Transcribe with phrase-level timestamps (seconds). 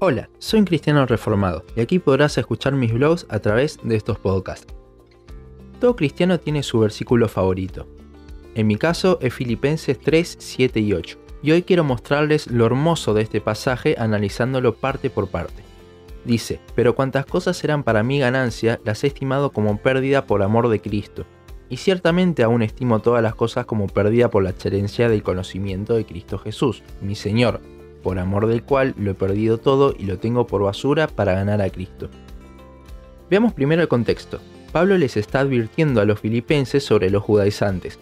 [0.00, 4.16] Hola, soy un cristiano reformado y aquí podrás escuchar mis blogs a través de estos
[4.16, 4.72] podcasts.
[5.80, 7.84] Todo cristiano tiene su versículo favorito.
[8.54, 13.12] En mi caso es Filipenses 3, 7 y 8, y hoy quiero mostrarles lo hermoso
[13.12, 15.64] de este pasaje analizándolo parte por parte.
[16.24, 20.68] Dice, pero cuantas cosas eran para mí ganancia, las he estimado como pérdida por amor
[20.68, 21.24] de Cristo,
[21.68, 26.06] y ciertamente aún estimo todas las cosas como pérdida por la excelencia del conocimiento de
[26.06, 27.60] Cristo Jesús, mi Señor,
[28.08, 31.60] por amor del cual lo he perdido todo y lo tengo por basura para ganar
[31.60, 32.08] a Cristo.
[33.28, 34.40] Veamos primero el contexto.
[34.72, 37.98] Pablo les está advirtiendo a los filipenses sobre los judaizantes,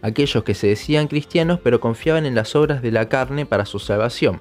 [0.00, 3.80] aquellos que se decían cristianos pero confiaban en las obras de la carne para su
[3.80, 4.38] salvación.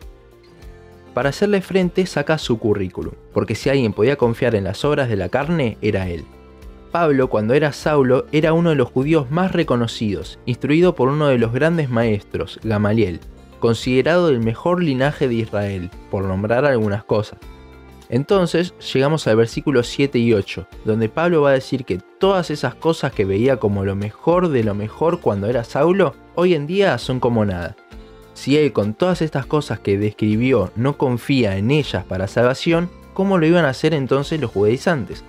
[1.16, 5.16] Para hacerle frente saca su currículum, porque si alguien podía confiar en las obras de
[5.16, 6.26] la carne era él.
[6.92, 11.40] Pablo, cuando era Saulo, era uno de los judíos más reconocidos, instruido por uno de
[11.40, 13.20] los grandes maestros, Gamaliel,
[13.62, 17.40] considerado el mejor linaje de Israel, por nombrar algunas cosas.
[18.10, 22.76] Entonces llegamos al versículo 7 y 8, donde Pablo va a decir que todas esas
[22.76, 26.98] cosas que veía como lo mejor de lo mejor cuando era Saulo, hoy en día
[26.98, 27.78] son como nada.
[28.34, 33.38] Si él con todas estas cosas que describió no confía en ellas para salvación, ¿cómo
[33.38, 35.24] lo iban a hacer entonces los judaizantes?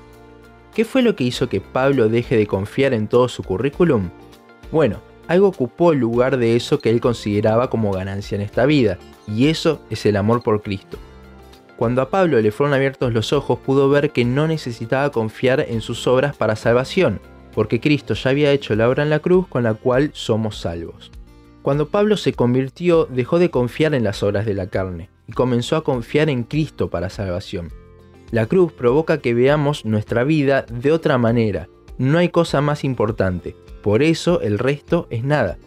[0.74, 4.10] ¿Qué fue lo que hizo que Pablo deje de confiar en todo su currículum?
[4.72, 8.98] Bueno, algo ocupó el lugar de eso que él consideraba como ganancia en esta vida,
[9.26, 10.98] y eso es el amor por Cristo.
[11.76, 15.80] Cuando a Pablo le fueron abiertos los ojos pudo ver que no necesitaba confiar en
[15.80, 17.20] sus obras para salvación,
[17.54, 21.10] porque Cristo ya había hecho la obra en la cruz con la cual somos salvos.
[21.62, 25.76] Cuando Pablo se convirtió dejó de confiar en las obras de la carne y comenzó
[25.76, 27.72] a confiar en Cristo para salvación.
[28.30, 31.68] La cruz provoca que veamos nuestra vida de otra manera.
[32.02, 33.54] No hay cosa más importante.
[33.80, 35.58] Por eso el resto es nada.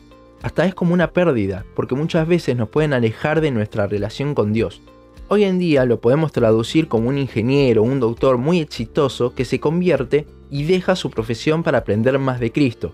[0.41, 4.51] Hasta es como una pérdida, porque muchas veces nos pueden alejar de nuestra relación con
[4.51, 4.81] Dios.
[5.29, 9.61] Hoy en día lo podemos traducir como un ingeniero un doctor muy exitoso que se
[9.61, 12.91] convierte y deja su profesión para aprender más de Cristo.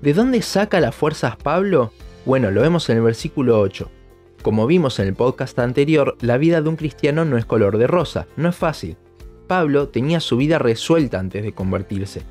[0.00, 1.90] ¿De dónde saca las fuerzas Pablo?
[2.24, 3.90] Bueno, lo vemos en el versículo 8.
[4.42, 7.88] Como vimos en el podcast anterior, la vida de un cristiano no es color de
[7.88, 8.96] rosa, no es fácil.
[9.48, 12.22] Pablo tenía su vida resuelta antes de convertirse,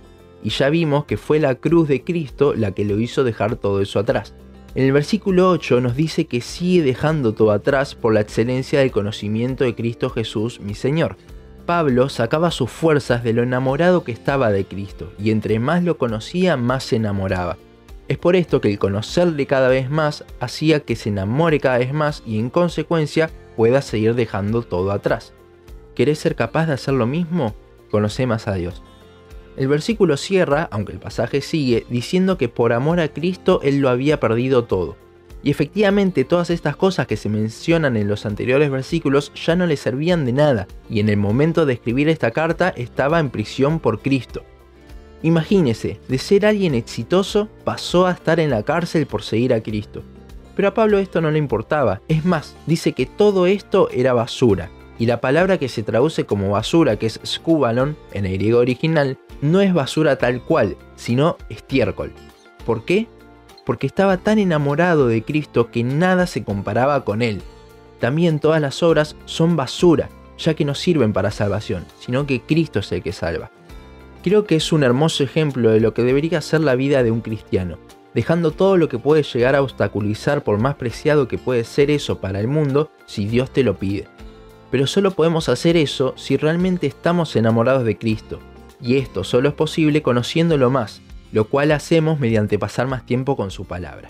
[0.44, 3.82] y ya vimos que fue la cruz de Cristo la que lo hizo dejar todo
[3.82, 4.34] eso atrás.
[4.76, 8.92] En el versículo 8 nos dice que sigue dejando todo atrás por la excelencia del
[8.92, 11.18] conocimiento de Cristo Jesús, mi Señor.
[11.66, 15.98] Pablo sacaba sus fuerzas de lo enamorado que estaba de Cristo, y entre más lo
[15.98, 17.58] conocía, más se enamoraba.
[18.08, 21.92] Es por esto que el conocerle cada vez más hacía que se enamore cada vez
[21.92, 25.34] más y en consecuencia pueda seguir dejando todo atrás.
[25.98, 27.56] ¿Querés ser capaz de hacer lo mismo?
[27.90, 28.84] Conoce más a Dios.
[29.56, 33.90] El versículo cierra, aunque el pasaje sigue, diciendo que por amor a Cristo él lo
[33.90, 34.96] había perdido todo.
[35.42, 39.76] Y efectivamente todas estas cosas que se mencionan en los anteriores versículos ya no le
[39.76, 44.00] servían de nada, y en el momento de escribir esta carta estaba en prisión por
[44.04, 44.44] Cristo.
[45.24, 50.04] Imagínese, de ser alguien exitoso pasó a estar en la cárcel por seguir a Cristo.
[50.56, 54.70] Pero a Pablo esto no le importaba, es más, dice que todo esto era basura,
[55.00, 59.18] y la palabra que se traduce como basura, que es skubalon en el griego original,
[59.42, 62.12] no es basura tal cual, sino estiércol.
[62.66, 63.08] ¿Por qué?
[63.66, 67.42] Porque estaba tan enamorado de Cristo que nada se comparaba con él.
[68.00, 72.80] También todas las obras son basura, ya que no sirven para salvación, sino que Cristo
[72.80, 73.52] es el que salva.
[74.24, 77.22] Creo que es un hermoso ejemplo de lo que debería ser la vida de un
[77.22, 77.78] cristiano,
[78.14, 82.20] dejando todo lo que puede llegar a obstaculizar por más preciado que puede ser eso
[82.20, 84.08] para el mundo si Dios te lo pide
[84.72, 88.40] pero solo podemos hacer eso si realmente estamos enamorados de Cristo.
[88.82, 91.02] Y esto solo es posible conociéndolo más,
[91.32, 94.10] lo cual hacemos mediante pasar más tiempo con su palabra.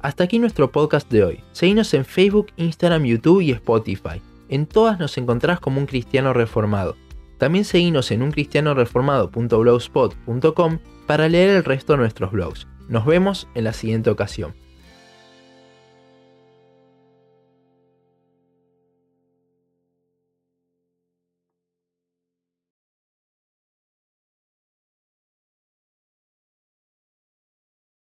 [0.00, 1.40] Hasta aquí nuestro podcast de hoy.
[1.52, 4.22] Seguinos en Facebook, Instagram, YouTube y Spotify.
[4.48, 6.96] En todas nos encontrás como un cristiano reformado.
[7.38, 12.66] También seguinos en uncristianoreformado.blogspot.com para leer el resto de nuestros blogs.
[12.88, 14.54] Nos vemos en la siguiente ocasión.